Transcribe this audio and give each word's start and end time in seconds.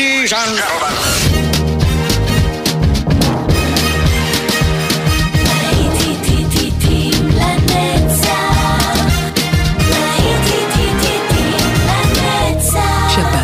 ladies 0.00 0.32
and 0.32 0.56
gentlemen. 0.56 0.94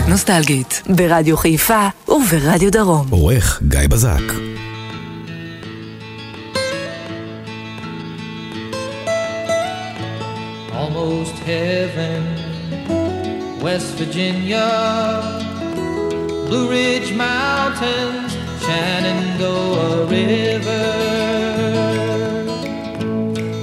נוסטלגית, 0.09 0.83
ברדיו 0.87 1.37
חיפה 1.37 1.89
וברדיו 2.09 2.73
דרום. 2.73 3.07
עורך 3.11 3.63
גיא 3.69 3.81
בזק. 3.89 4.23
Almost 10.73 11.37
heaven, 11.47 12.23
West 13.63 13.91
Virginia 13.99 15.46
Blue 16.47 16.71
Ridge 16.71 17.13
Mountains, 17.13 18.33
Shenandoah 18.63 20.07
River. 20.07 20.87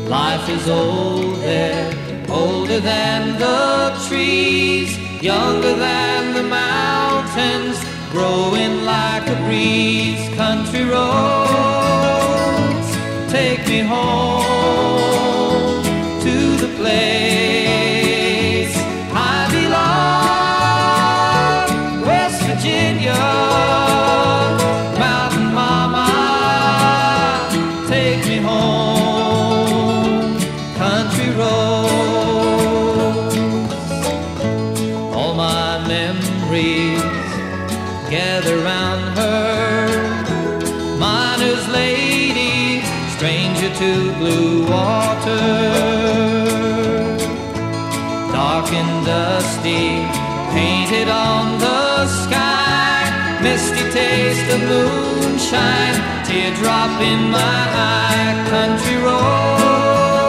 Life 0.10 0.50
is 0.50 0.68
old 0.68 1.38
there, 1.38 1.96
older 2.30 2.82
than 2.82 3.40
the 3.40 3.98
trees, 4.10 4.98
younger 5.22 5.74
than 5.76 6.34
the 6.34 6.44
mountains, 6.44 7.82
growing 8.12 8.84
like 8.84 9.30
a 9.30 9.36
breeze. 9.48 10.28
Country 10.36 10.84
roads, 10.84 11.08
take 13.32 13.66
me 13.66 13.80
home 13.80 15.84
to 16.22 16.58
the 16.58 16.68
place. 16.76 17.53
misty 49.64 50.04
painted 50.52 51.08
on 51.08 51.58
the 51.58 52.06
sky, 52.08 53.40
misty 53.42 53.90
taste 53.92 54.52
of 54.54 54.60
moonshine, 54.60 56.26
teardrop 56.26 57.02
in 57.02 57.32
my 57.32 57.40
eye, 57.40 58.46
country 58.50 58.98
roads, 59.08 60.26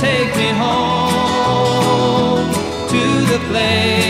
take 0.00 0.36
me 0.36 0.50
home 0.62 2.46
to 2.90 3.02
the 3.32 3.38
place. 3.50 4.01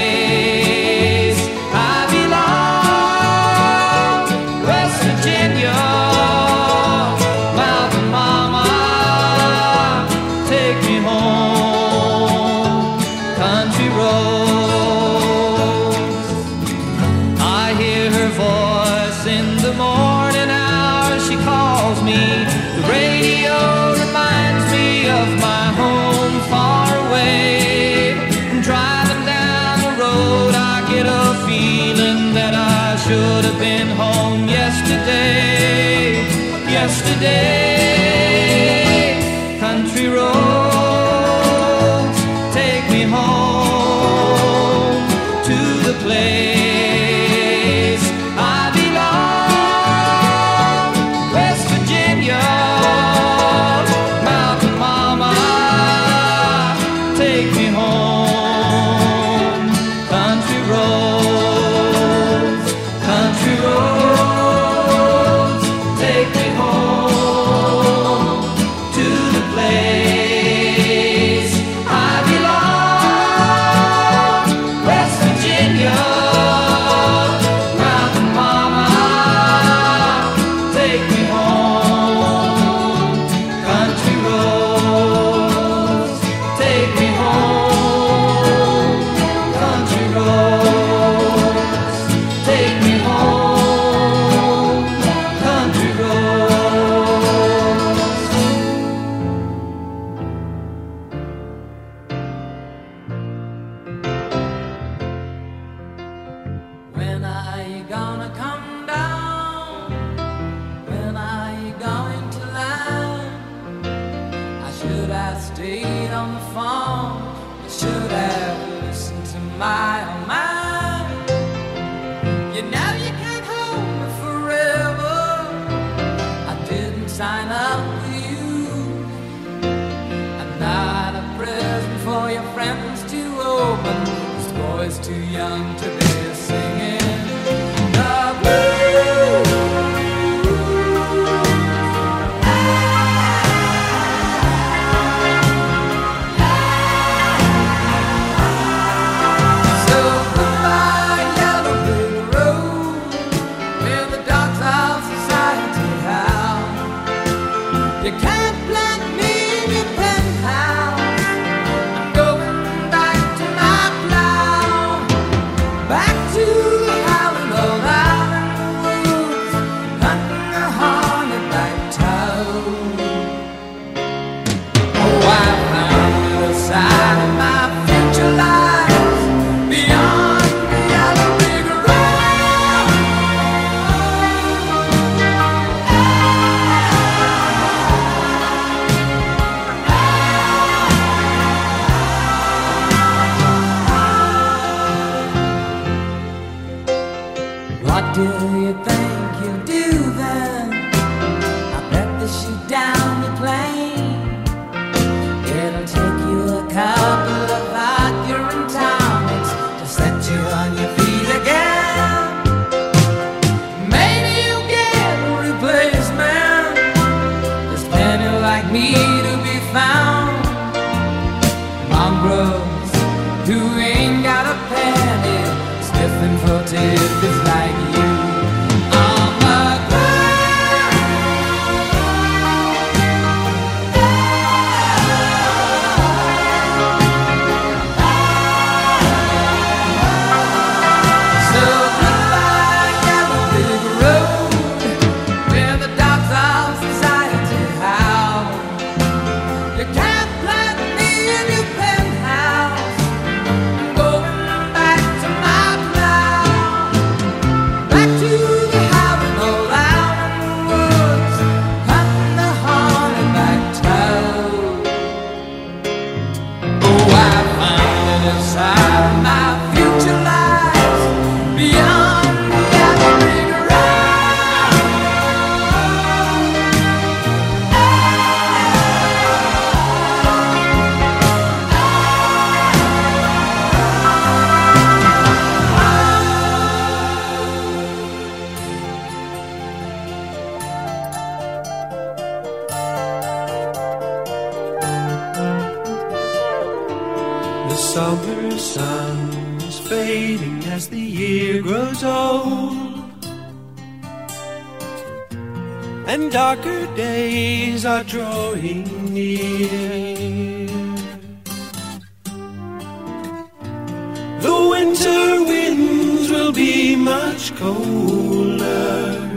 will 316.43 316.53
be 316.53 316.97
much 316.97 317.55
colder. 317.57 319.31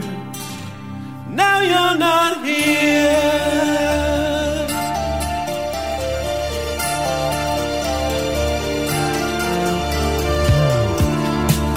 Now 1.30 1.60
you're 1.70 1.98
not 1.98 2.44
here. 2.44 3.16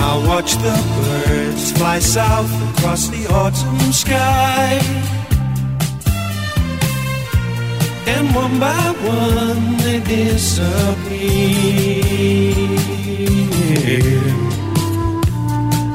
I 0.07 0.11
watch 0.29 0.51
the 0.65 0.75
birds 0.97 1.71
fly 1.77 1.99
south 1.99 2.53
across 2.69 3.07
the 3.09 3.23
autumn 3.41 3.91
sky. 4.03 4.79
And 8.13 8.25
one 8.35 8.55
by 8.59 8.85
one 9.03 9.77
they 9.83 9.99
disappear. 9.99 10.79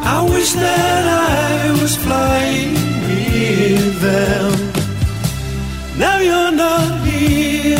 I 0.06 0.22
wish 0.34 0.52
that 0.52 1.04
I 1.06 1.80
was 1.80 1.96
flying 1.96 2.74
with 3.06 4.00
them. 4.02 4.52
Now 5.98 6.18
you're 6.18 6.52
not 6.52 7.06
here. 7.06 7.78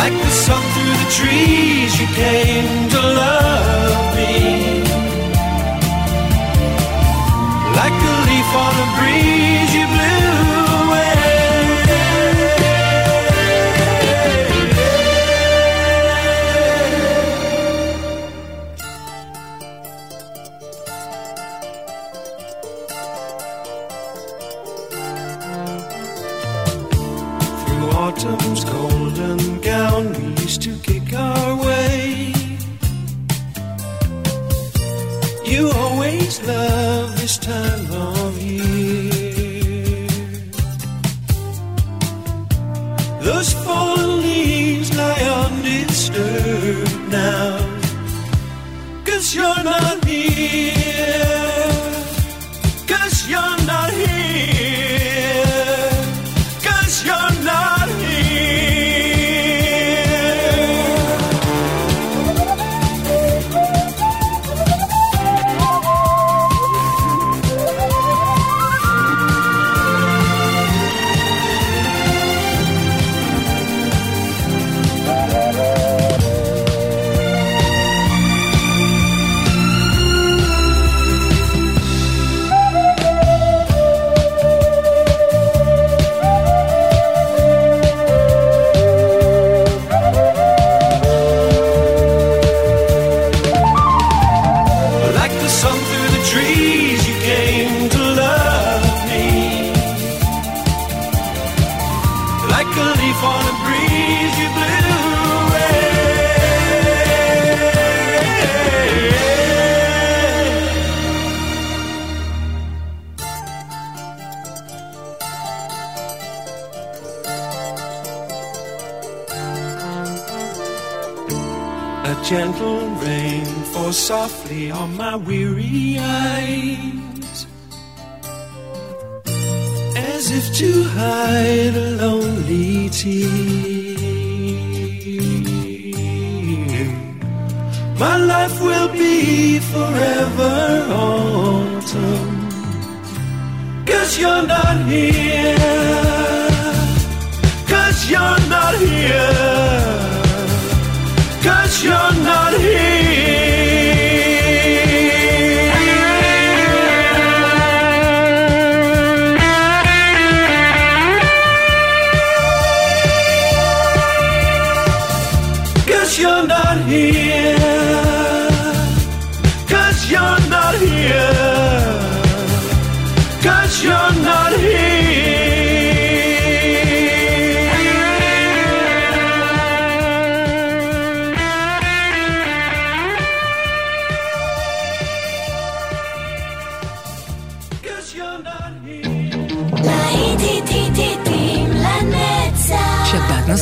Like 0.00 0.16
the 0.24 0.32
sun 0.44 0.62
through 0.72 0.96
the 1.02 1.10
trees, 1.18 1.92
you 2.00 2.06
came 2.22 2.88
to 2.94 3.00
love 3.20 4.16
me. 4.16 4.34
Like 7.80 7.98
a 8.12 8.14
leaf 8.28 8.50
on 8.64 8.74
a 8.84 8.88
breeze, 8.96 9.74
you 9.76 9.86
blew. 9.86 10.21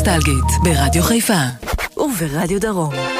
נוסטלגית, 0.00 0.44
ברדיו 0.62 1.02
חיפה 1.02 1.42
וברדיו 1.96 2.60
דרום. 2.60 3.19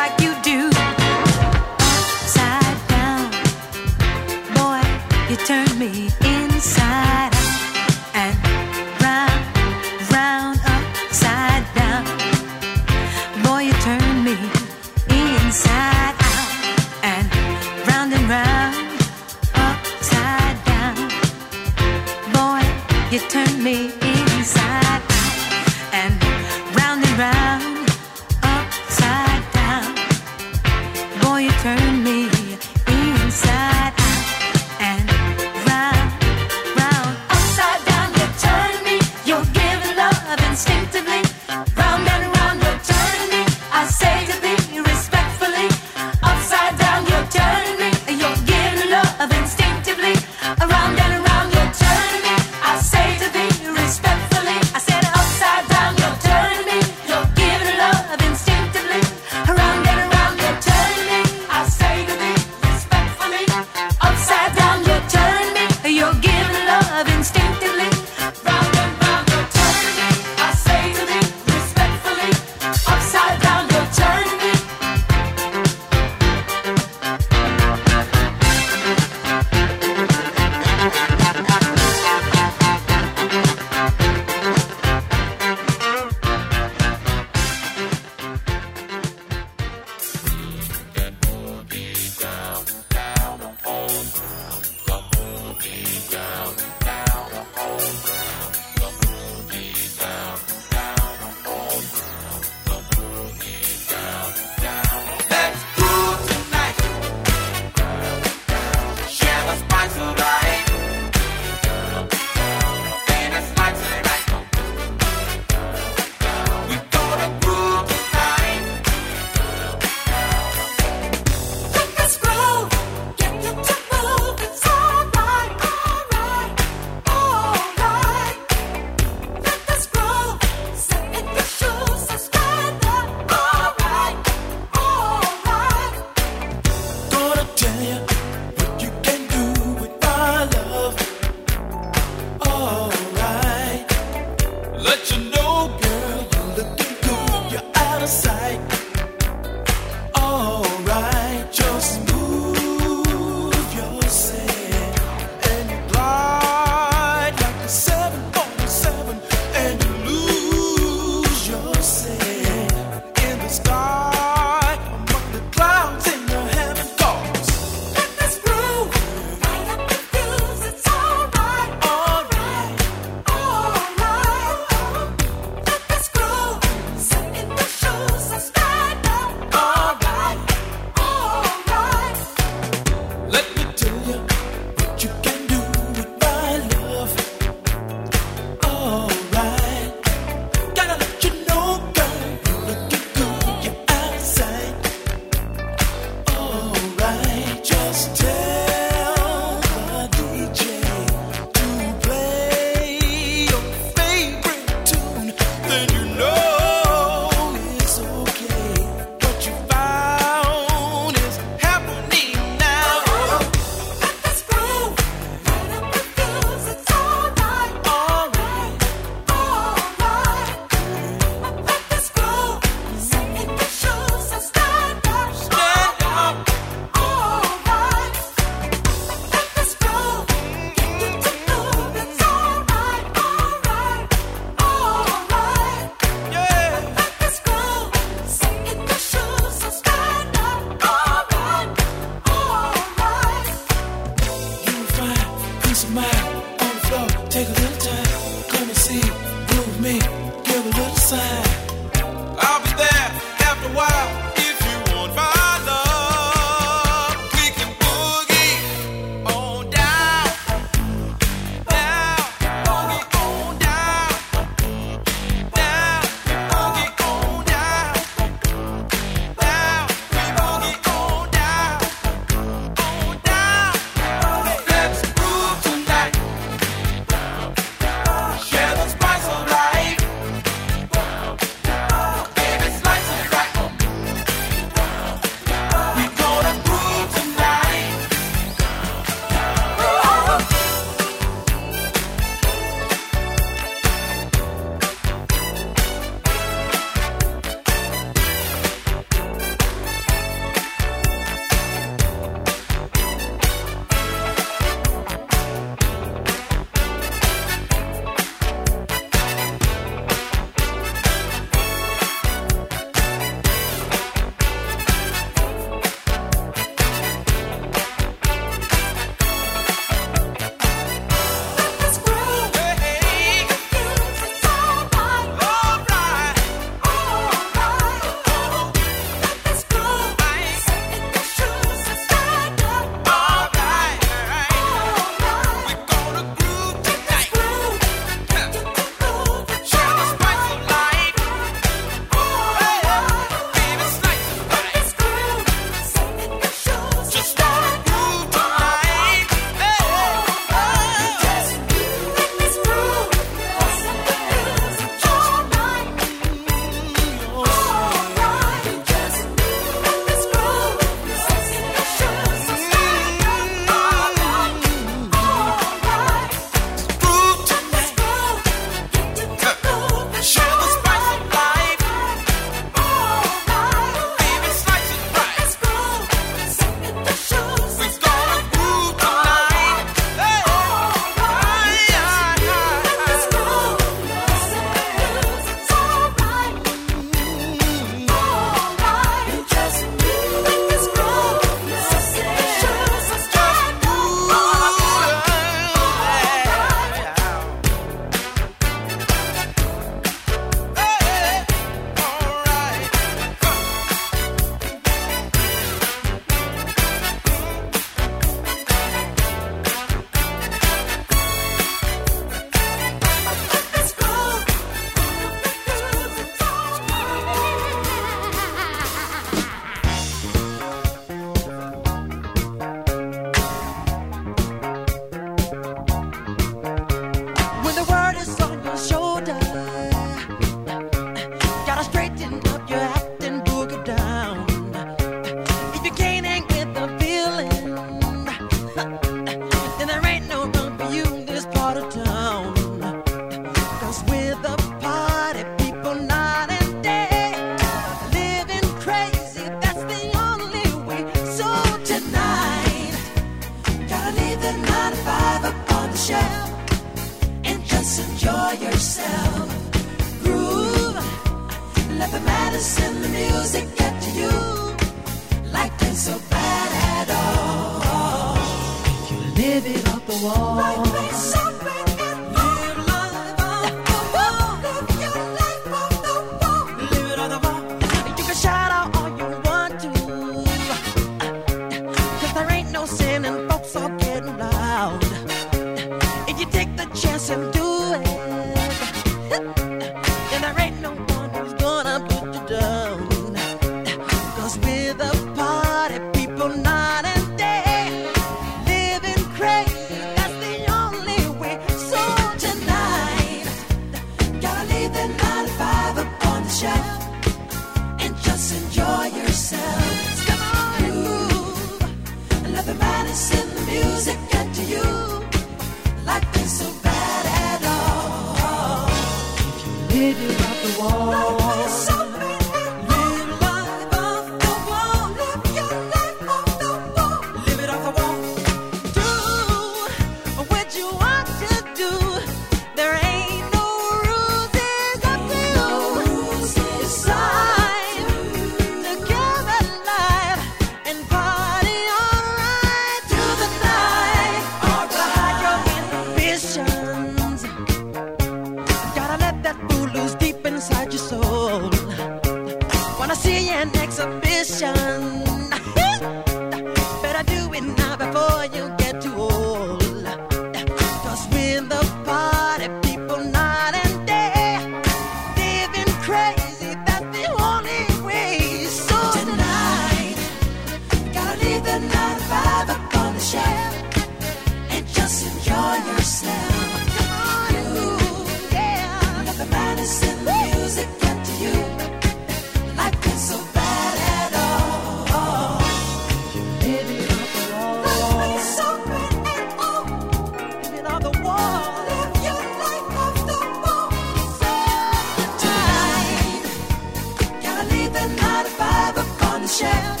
something 597.96 598.24
out 598.24 598.46
of 598.46 598.52
five 598.52 598.98
up 598.98 599.32
on 599.32 599.42
the 599.42 599.48
shelf 599.48 600.00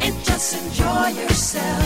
and 0.00 0.14
just 0.24 0.54
enjoy 0.62 1.08
yourself. 1.08 1.84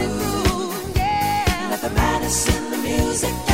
Ooh, 0.00 0.92
yeah. 0.96 1.68
Let 1.70 1.80
the 1.80 1.90
madness 1.90 2.56
in 2.56 2.70
the 2.70 2.78
music. 2.78 3.53